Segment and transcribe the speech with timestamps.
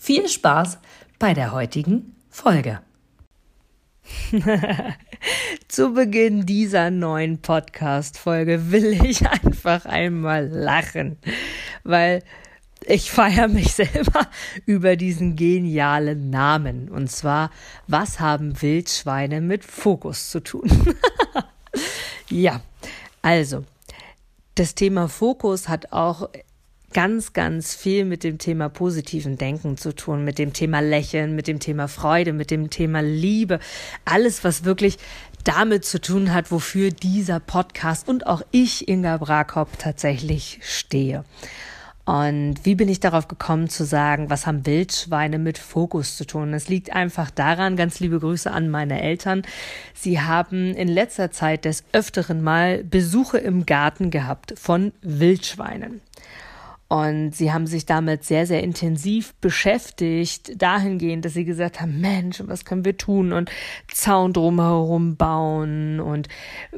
[0.00, 0.78] viel Spaß
[1.18, 2.80] bei der heutigen Folge.
[5.68, 11.18] Zu Beginn dieser neuen Podcast-Folge will ich einfach einmal lachen,
[11.84, 12.24] weil
[12.86, 14.26] ich feiere mich selber
[14.64, 16.88] über diesen genialen Namen.
[16.88, 17.50] Und zwar,
[17.86, 20.70] was haben Wildschweine mit Fokus zu tun?
[22.30, 22.62] ja,
[23.20, 23.64] also,
[24.54, 26.30] das Thema Fokus hat auch
[26.92, 31.46] ganz, ganz viel mit dem Thema positiven Denken zu tun, mit dem Thema Lächeln, mit
[31.46, 33.60] dem Thema Freude, mit dem Thema Liebe.
[34.04, 34.98] Alles, was wirklich
[35.44, 41.24] damit zu tun hat, wofür dieser Podcast und auch ich, Inga Brakop, tatsächlich stehe.
[42.10, 46.54] Und wie bin ich darauf gekommen zu sagen, was haben Wildschweine mit Fokus zu tun?
[46.54, 49.42] Es liegt einfach daran, ganz liebe Grüße an meine Eltern.
[49.94, 56.00] Sie haben in letzter Zeit des Öfteren mal Besuche im Garten gehabt von Wildschweinen.
[56.90, 62.42] Und sie haben sich damit sehr, sehr intensiv beschäftigt, dahingehend, dass sie gesagt haben, Mensch,
[62.44, 63.32] was können wir tun?
[63.32, 63.48] Und
[63.92, 66.26] Zaun drumherum bauen und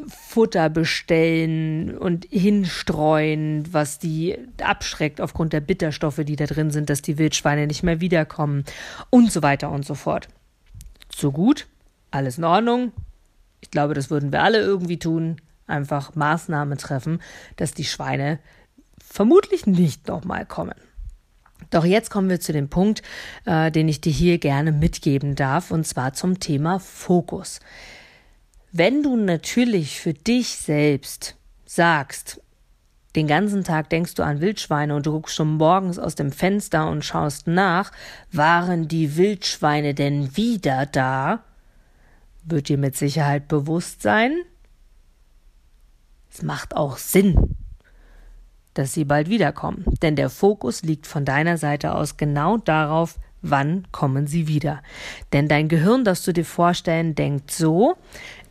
[0.06, 7.00] Futter bestellen und hinstreuen, was die abschreckt aufgrund der Bitterstoffe, die da drin sind, dass
[7.00, 8.64] die Wildschweine nicht mehr wiederkommen
[9.08, 10.28] und so weiter und so fort.
[11.10, 11.68] So gut,
[12.10, 12.92] alles in Ordnung.
[13.62, 15.40] Ich glaube, das würden wir alle irgendwie tun.
[15.66, 17.22] Einfach Maßnahmen treffen,
[17.56, 18.40] dass die Schweine
[19.12, 20.74] vermutlich nicht nochmal kommen.
[21.70, 23.02] Doch jetzt kommen wir zu dem Punkt,
[23.44, 27.60] äh, den ich dir hier gerne mitgeben darf, und zwar zum Thema Fokus.
[28.72, 32.40] Wenn du natürlich für dich selbst sagst,
[33.14, 36.88] den ganzen Tag denkst du an Wildschweine und du guckst schon morgens aus dem Fenster
[36.88, 37.92] und schaust nach,
[38.30, 41.44] waren die Wildschweine denn wieder da?
[42.44, 44.34] Wird dir mit Sicherheit bewusst sein?
[46.32, 47.51] Es macht auch Sinn,
[48.74, 49.84] dass sie bald wiederkommen.
[50.02, 54.82] Denn der Fokus liegt von deiner Seite aus genau darauf, wann kommen sie wieder.
[55.32, 57.96] Denn dein Gehirn, das du dir vorstellen, denkt so,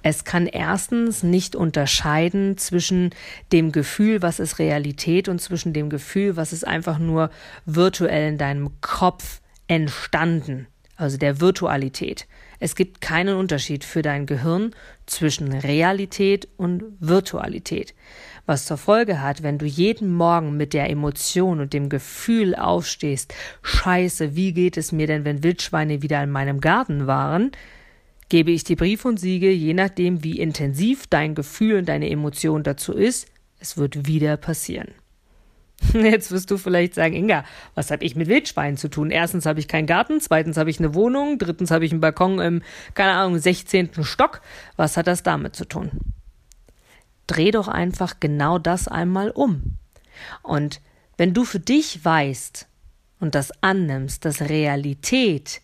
[0.04, 3.12] es kann erstens nicht unterscheiden zwischen
[3.52, 7.30] dem Gefühl, was ist Realität und zwischen dem Gefühl, was ist einfach nur
[7.66, 10.68] virtuell in deinem Kopf entstanden,
[10.98, 12.28] also der Virtualität.
[12.60, 17.94] Es gibt keinen Unterschied für dein Gehirn zwischen Realität und Virtualität
[18.46, 23.34] was zur Folge hat, wenn du jeden Morgen mit der Emotion und dem Gefühl aufstehst,
[23.62, 27.52] scheiße, wie geht es mir denn, wenn Wildschweine wieder in meinem Garten waren,
[28.30, 32.64] gebe ich dir Brief und Siege, je nachdem, wie intensiv dein Gefühl und deine Emotion
[32.64, 33.28] dazu ist,
[33.60, 34.94] es wird wieder passieren.
[35.94, 37.44] Jetzt wirst du vielleicht sagen, Inga,
[37.76, 39.12] was habe ich mit Wildschweinen zu tun?
[39.12, 42.40] Erstens habe ich keinen Garten, zweitens habe ich eine Wohnung, drittens habe ich einen Balkon
[42.40, 42.62] im,
[42.94, 43.90] keine Ahnung, 16.
[44.04, 44.42] Stock.
[44.78, 45.92] Was hat das damit zu tun?
[47.32, 49.78] Dreh doch einfach genau das einmal um.
[50.44, 50.82] Und
[51.18, 52.68] wenn du für dich weißt
[53.20, 55.62] und das annimmst, dass Realität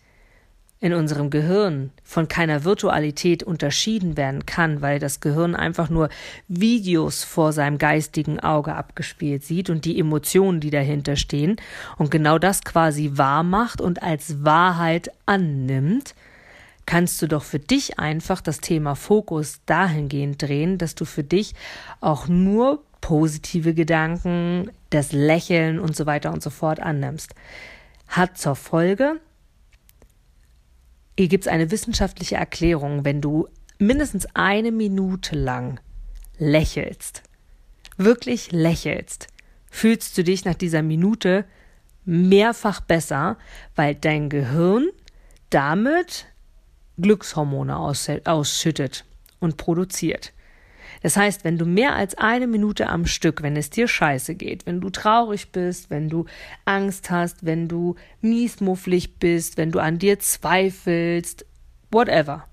[0.80, 6.08] in unserem Gehirn von keiner Virtualität unterschieden werden kann, weil das Gehirn einfach nur
[6.46, 11.56] Videos vor seinem geistigen Auge abgespielt sieht und die Emotionen, die dahinter stehen
[11.96, 16.14] und genau das quasi wahr macht und als Wahrheit annimmt,
[16.88, 21.52] kannst du doch für dich einfach das Thema Fokus dahingehend drehen, dass du für dich
[22.00, 27.34] auch nur positive Gedanken, das Lächeln und so weiter und so fort annimmst.
[28.08, 29.20] Hat zur Folge,
[31.18, 35.80] hier gibt es eine wissenschaftliche Erklärung, wenn du mindestens eine Minute lang
[36.38, 37.22] lächelst,
[37.98, 39.26] wirklich lächelst,
[39.70, 41.44] fühlst du dich nach dieser Minute
[42.06, 43.36] mehrfach besser,
[43.76, 44.88] weil dein Gehirn
[45.50, 46.28] damit
[47.00, 49.04] Glückshormone ausschüttet
[49.40, 50.32] und produziert.
[51.02, 54.66] Das heißt, wenn du mehr als eine Minute am Stück, wenn es dir scheiße geht,
[54.66, 56.24] wenn du traurig bist, wenn du
[56.64, 61.46] Angst hast, wenn du miesmufflig bist, wenn du an dir zweifelst,
[61.90, 62.46] whatever.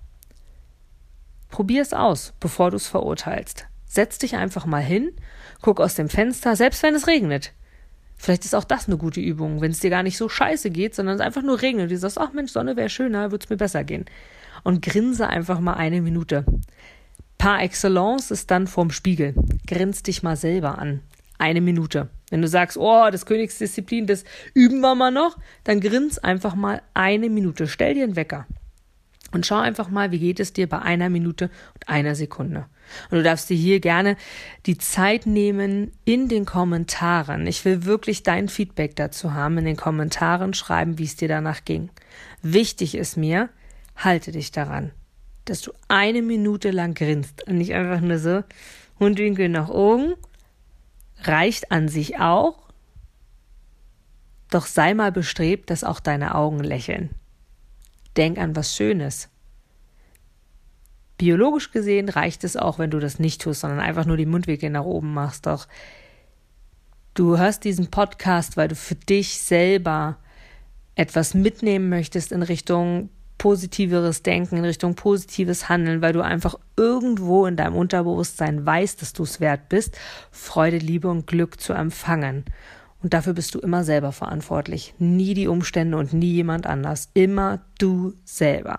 [1.49, 3.65] Probier es aus, bevor du es verurteilst.
[3.85, 5.11] Setz dich einfach mal hin,
[5.61, 7.53] guck aus dem Fenster, selbst wenn es regnet.
[8.17, 10.95] Vielleicht ist auch das eine gute Übung, wenn es dir gar nicht so scheiße geht,
[10.95, 11.91] sondern es einfach nur regnet.
[11.91, 14.05] Du sagst, ach Mensch, Sonne wäre schöner, würde es mir besser gehen
[14.65, 16.43] und grinse einfach mal eine Minute.
[17.37, 19.35] Par excellence ist dann vorm Spiegel.
[19.67, 21.01] Grinst dich mal selber an.
[21.37, 22.09] Eine Minute.
[22.31, 24.23] Wenn du sagst, oh, das Königsdisziplin, das
[24.53, 27.67] üben wir mal noch, dann grins einfach mal eine Minute.
[27.67, 28.47] Stell dir einen Wecker.
[29.31, 32.65] Und schau einfach mal, wie geht es dir bei einer Minute und einer Sekunde.
[33.09, 34.17] Und du darfst dir hier gerne
[34.65, 37.47] die Zeit nehmen in den Kommentaren.
[37.47, 39.57] Ich will wirklich dein Feedback dazu haben.
[39.57, 41.89] In den Kommentaren schreiben, wie es dir danach ging.
[42.41, 43.49] Wichtig ist mir,
[43.95, 44.91] halte dich daran,
[45.45, 48.43] dass du eine Minute lang grinst und nicht einfach nur so
[48.99, 50.15] Mundwinkel nach oben.
[51.23, 52.57] Reicht an sich auch.
[54.49, 57.09] Doch sei mal bestrebt, dass auch deine Augen lächeln.
[58.15, 59.29] Denk an was Schönes.
[61.17, 64.69] Biologisch gesehen reicht es auch, wenn du das nicht tust, sondern einfach nur die Mundwinkel
[64.69, 65.45] nach oben machst.
[65.45, 65.67] Doch
[67.13, 70.17] du hörst diesen Podcast, weil du für dich selber
[70.95, 77.45] etwas mitnehmen möchtest in Richtung positiveres Denken, in Richtung positives Handeln, weil du einfach irgendwo
[77.45, 79.97] in deinem Unterbewusstsein weißt, dass du es wert bist,
[80.31, 82.45] Freude, Liebe und Glück zu empfangen.
[83.03, 84.95] Und dafür bist du immer selber verantwortlich.
[84.97, 87.09] Nie die Umstände und nie jemand anders.
[87.13, 88.77] Immer du selber.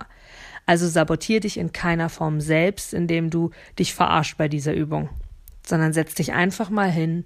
[0.67, 5.09] Also sabotier dich in keiner Form selbst, indem du dich verarscht bei dieser Übung,
[5.65, 7.23] sondern setz dich einfach mal hin,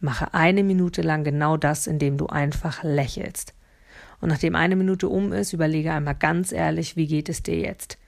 [0.00, 3.52] mache eine Minute lang genau das, indem du einfach lächelst.
[4.20, 7.98] Und nachdem eine Minute um ist, überlege einmal ganz ehrlich, wie geht es dir jetzt?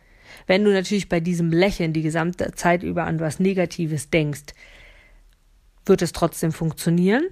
[0.46, 4.54] Wenn du natürlich bei diesem Lächeln die gesamte Zeit über an was Negatives denkst,
[5.84, 7.24] wird es trotzdem funktionieren.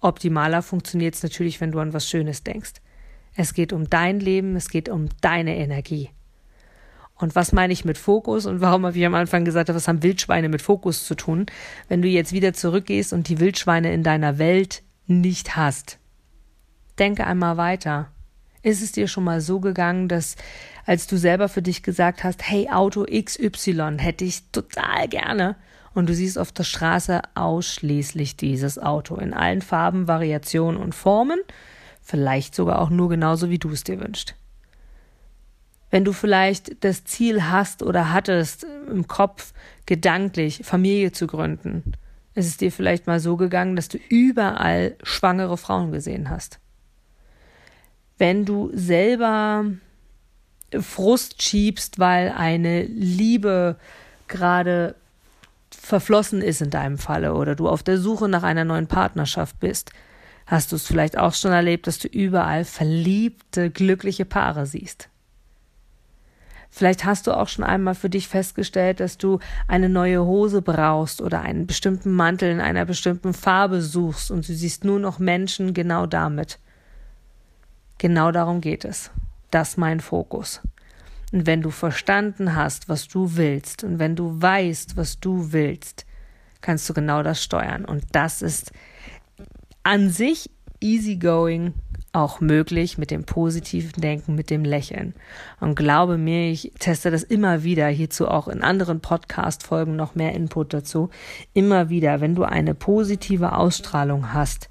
[0.00, 2.74] Optimaler funktioniert es natürlich, wenn du an was Schönes denkst.
[3.34, 6.10] Es geht um dein Leben, es geht um deine Energie.
[7.18, 10.02] Und was meine ich mit Fokus und warum habe ich am Anfang gesagt, was haben
[10.02, 11.46] Wildschweine mit Fokus zu tun?
[11.88, 15.98] Wenn du jetzt wieder zurückgehst und die Wildschweine in deiner Welt nicht hast,
[16.98, 18.12] denke einmal weiter.
[18.62, 20.36] Ist es dir schon mal so gegangen, dass
[20.86, 25.56] als du selber für dich gesagt hast, hey, Auto XY hätte ich total gerne,
[25.98, 31.40] und du siehst auf der Straße ausschließlich dieses Auto in allen Farben, Variationen und Formen,
[32.02, 34.34] vielleicht sogar auch nur genauso, wie du es dir wünschst.
[35.90, 39.52] Wenn du vielleicht das Ziel hast oder hattest im Kopf,
[39.86, 41.94] gedanklich Familie zu gründen,
[42.34, 46.60] ist es dir vielleicht mal so gegangen, dass du überall schwangere Frauen gesehen hast.
[48.18, 49.64] Wenn du selber
[50.78, 53.76] Frust schiebst, weil eine Liebe
[54.26, 54.94] gerade
[55.70, 59.90] verflossen ist in deinem Falle oder du auf der Suche nach einer neuen Partnerschaft bist,
[60.46, 65.08] hast du es vielleicht auch schon erlebt, dass du überall verliebte, glückliche Paare siehst.
[66.70, 71.22] Vielleicht hast du auch schon einmal für dich festgestellt, dass du eine neue Hose brauchst
[71.22, 75.74] oder einen bestimmten Mantel in einer bestimmten Farbe suchst und du siehst nur noch Menschen
[75.74, 76.58] genau damit.
[77.96, 79.10] Genau darum geht es.
[79.50, 80.60] Das ist mein Fokus.
[81.32, 86.06] Und wenn du verstanden hast, was du willst, und wenn du weißt, was du willst,
[86.60, 87.84] kannst du genau das steuern.
[87.84, 88.72] Und das ist
[89.82, 90.50] an sich
[90.80, 91.74] easygoing
[92.12, 95.14] auch möglich mit dem positiven Denken, mit dem Lächeln.
[95.60, 100.34] Und glaube mir, ich teste das immer wieder, hierzu auch in anderen Podcast-Folgen noch mehr
[100.34, 101.10] Input dazu.
[101.52, 104.70] Immer wieder, wenn du eine positive Ausstrahlung hast,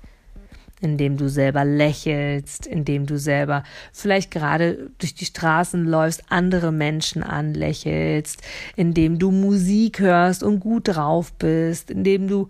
[0.81, 7.23] indem du selber lächelst, indem du selber vielleicht gerade durch die Straßen läufst, andere Menschen
[7.23, 8.41] anlächelst,
[8.75, 12.49] indem du Musik hörst und gut drauf bist, indem du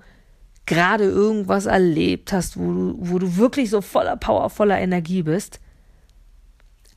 [0.68, 5.60] gerade irgendwas erlebt hast, wo du, wo du wirklich so voller Power, voller Energie bist,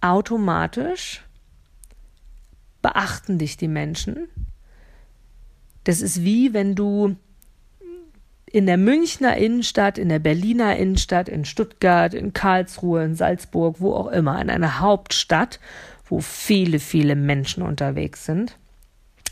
[0.02, 1.22] automatisch
[2.82, 4.28] beachten dich die Menschen.
[5.84, 7.16] Das ist wie wenn du
[8.52, 13.94] in der Münchner Innenstadt, in der Berliner Innenstadt, in Stuttgart, in Karlsruhe, in Salzburg, wo
[13.94, 15.60] auch immer, in einer Hauptstadt,
[16.08, 18.58] wo viele, viele Menschen unterwegs sind.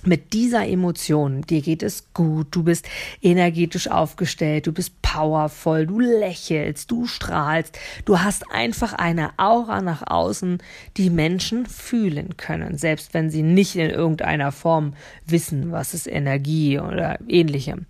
[0.05, 2.89] Mit dieser Emotion, dir geht es gut, du bist
[3.21, 10.07] energetisch aufgestellt, du bist powervoll, du lächelst, du strahlst, du hast einfach eine Aura nach
[10.07, 10.59] außen,
[10.97, 14.95] die Menschen fühlen können, selbst wenn sie nicht in irgendeiner Form
[15.27, 17.87] wissen, was ist Energie oder ähnlichem.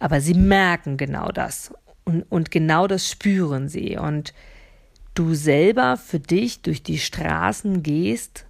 [0.00, 1.72] Aber sie merken genau das
[2.04, 3.96] und, und genau das spüren sie.
[3.96, 4.34] Und
[5.14, 8.46] du selber für dich durch die Straßen gehst,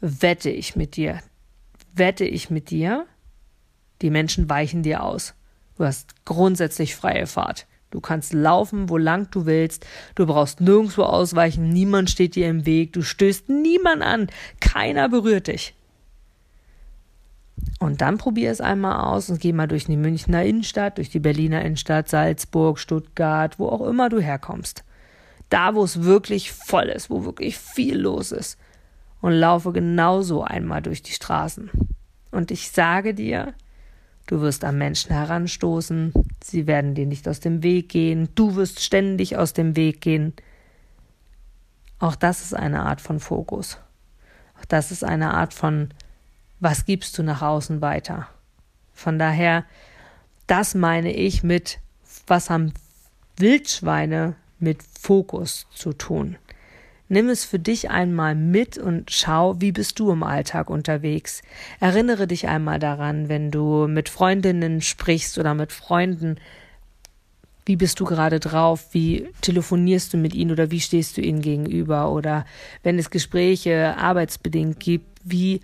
[0.00, 1.20] wette ich mit dir,
[1.98, 3.06] wette ich mit dir,
[4.02, 5.34] die Menschen weichen dir aus.
[5.76, 7.66] Du hast grundsätzlich freie Fahrt.
[7.90, 9.86] Du kannst laufen, wo lang du willst.
[10.16, 11.68] Du brauchst nirgendwo ausweichen.
[11.68, 12.92] Niemand steht dir im Weg.
[12.92, 14.28] Du stößt niemand an.
[14.60, 15.74] Keiner berührt dich.
[17.78, 21.20] Und dann probier es einmal aus und geh mal durch die Münchner Innenstadt, durch die
[21.20, 24.84] Berliner Innenstadt, Salzburg, Stuttgart, wo auch immer du herkommst.
[25.48, 28.58] Da, wo es wirklich voll ist, wo wirklich viel los ist.
[29.20, 31.70] Und laufe genauso einmal durch die Straßen.
[32.30, 33.54] Und ich sage dir,
[34.26, 38.80] du wirst am Menschen heranstoßen, sie werden dir nicht aus dem Weg gehen, du wirst
[38.80, 40.34] ständig aus dem Weg gehen.
[41.98, 43.78] Auch das ist eine Art von Fokus.
[44.68, 45.90] Das ist eine Art von,
[46.60, 48.28] was gibst du nach außen weiter?
[48.92, 49.64] Von daher,
[50.46, 51.78] das meine ich mit,
[52.26, 52.72] was haben
[53.36, 56.36] Wildschweine mit Fokus zu tun?
[57.08, 61.42] Nimm es für dich einmal mit und schau, wie bist du im Alltag unterwegs.
[61.78, 66.36] Erinnere dich einmal daran, wenn du mit Freundinnen sprichst oder mit Freunden,
[67.64, 71.42] wie bist du gerade drauf, wie telefonierst du mit ihnen oder wie stehst du ihnen
[71.42, 72.44] gegenüber oder
[72.82, 75.60] wenn es Gespräche arbeitsbedingt gibt, wie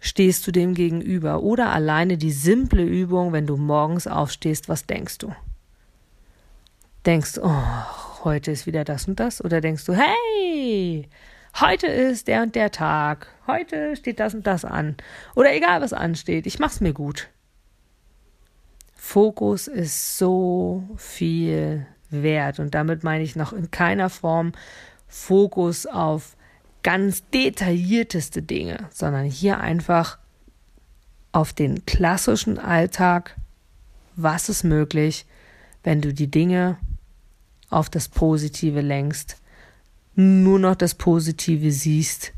[0.00, 5.18] stehst du dem gegenüber oder alleine die simple Übung, wenn du morgens aufstehst, was denkst
[5.18, 5.32] du?
[7.06, 7.62] Denkst, oh,
[8.24, 9.44] heute ist wieder das und das?
[9.44, 11.08] Oder denkst du, hey,
[11.60, 14.96] heute ist der und der Tag, heute steht das und das an.
[15.34, 17.28] Oder egal, was ansteht, ich mach's mir gut.
[18.94, 24.52] Fokus ist so viel wert und damit meine ich noch in keiner Form
[25.08, 26.36] Fokus auf
[26.82, 30.18] ganz detaillierteste Dinge, sondern hier einfach
[31.32, 33.36] auf den klassischen Alltag,
[34.14, 35.26] was ist möglich,
[35.82, 36.78] wenn du die Dinge
[37.72, 39.36] auf das Positive lenkst,
[40.14, 42.32] nur noch das Positive siehst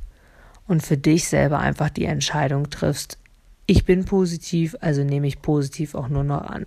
[0.67, 3.19] und für dich selber einfach die Entscheidung triffst,
[3.67, 6.67] ich bin positiv, also nehme ich positiv auch nur noch an.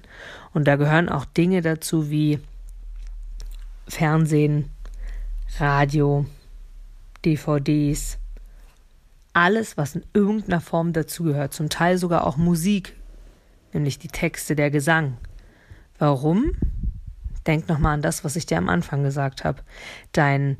[0.53, 2.39] Und da gehören auch Dinge dazu wie
[3.87, 4.69] Fernsehen,
[5.59, 6.25] Radio,
[7.23, 8.17] DVDs,
[9.33, 12.95] alles, was in irgendeiner Form dazugehört, zum Teil sogar auch Musik,
[13.73, 15.17] nämlich die Texte, der Gesang.
[15.99, 16.53] Warum?
[17.47, 19.63] Denk nochmal an das, was ich dir am Anfang gesagt habe.
[20.11, 20.57] Dein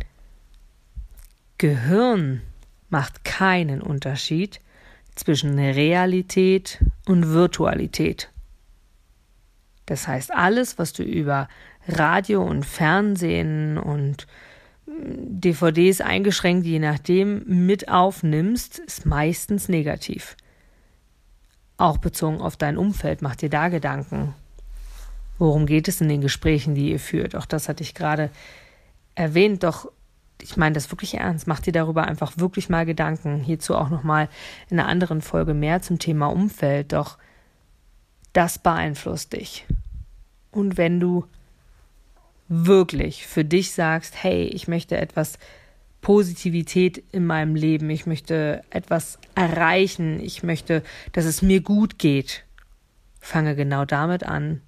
[1.58, 2.42] Gehirn
[2.90, 4.62] macht keinen Unterschied
[5.16, 8.32] zwischen Realität und Virtualität.
[9.88, 11.48] Das heißt, alles, was du über
[11.88, 14.28] Radio und Fernsehen und
[14.86, 20.36] hm, DVDs eingeschränkt, je nachdem, mit aufnimmst, ist meistens negativ.
[21.78, 24.34] Auch bezogen auf dein Umfeld, mach dir da Gedanken.
[25.38, 27.36] Worum geht es in den Gesprächen, die ihr führt?
[27.36, 28.30] Auch das hatte ich gerade
[29.16, 29.92] erwähnt, doch
[30.42, 31.48] ich meine das wirklich ernst.
[31.48, 33.42] Mach dir darüber einfach wirklich mal Gedanken.
[33.42, 34.30] Hierzu auch nochmal
[34.70, 36.94] in einer anderen Folge mehr zum Thema Umfeld.
[36.94, 37.18] Doch
[38.34, 39.66] das beeinflusst dich.
[40.52, 41.26] Und wenn du
[42.48, 45.38] wirklich für dich sagst, hey, ich möchte etwas
[46.02, 52.46] Positivität in meinem Leben, ich möchte etwas erreichen, ich möchte, dass es mir gut geht,
[53.20, 54.62] fange genau damit an,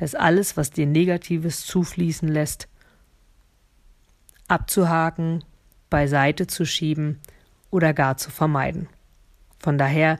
[0.00, 2.68] dass alles, was dir Negatives zufließen lässt,
[4.48, 5.44] abzuhaken,
[5.90, 7.20] beiseite zu schieben
[7.70, 8.88] oder gar zu vermeiden.
[9.58, 10.18] Von daher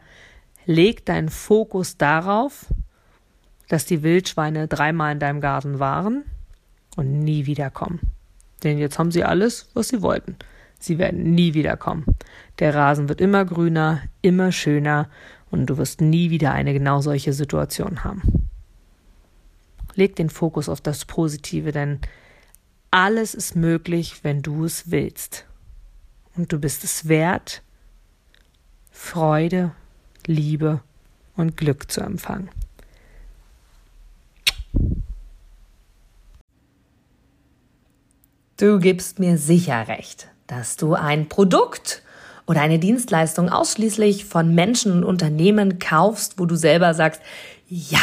[0.67, 2.67] leg deinen Fokus darauf,
[3.69, 6.25] dass die Wildschweine dreimal in deinem Garten waren
[6.97, 8.01] und nie wiederkommen.
[8.63, 10.37] Denn jetzt haben sie alles, was sie wollten.
[10.79, 12.05] Sie werden nie wiederkommen.
[12.59, 15.09] Der Rasen wird immer grüner, immer schöner
[15.51, 18.50] und du wirst nie wieder eine genau solche Situation haben.
[19.95, 22.01] Leg den Fokus auf das Positive, denn
[22.91, 25.47] alles ist möglich, wenn du es willst.
[26.37, 27.63] Und du bist es wert,
[28.91, 29.73] Freude,
[30.27, 30.81] Liebe
[31.37, 32.51] und Glück zu empfangen.
[38.57, 42.03] Du gibst mir sicher recht, dass du ein Produkt
[42.47, 47.23] oder eine Dienstleistung ausschließlich von Menschen und Unternehmen kaufst, wo du selber sagst,
[47.69, 48.03] ja,